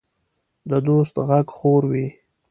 [0.69, 2.07] د دوست غږ خوږ وي.